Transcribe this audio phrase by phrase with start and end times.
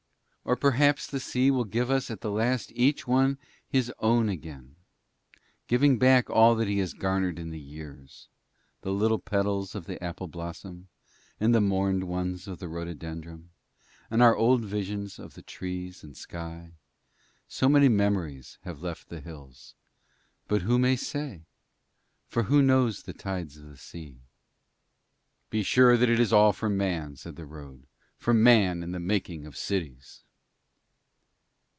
[0.43, 3.37] Or perhaps the sea will give us at the last unto each one
[3.69, 4.75] his own again,
[5.67, 8.27] giving back all that he has garnered in the years
[8.81, 10.89] the little petals of the apple blossom
[11.39, 13.51] and the mourned ones of the rhododendron,
[14.09, 16.71] and our old visions of the trees and sky;
[17.47, 19.75] so many memories have left the hills.
[20.49, 21.43] But who may say?
[22.27, 24.17] For who knows the tides of the sea?'
[25.51, 27.83] 'Be sure that it is all for Man,' said the road.
[28.17, 30.23] 'For Man and the making of cities.'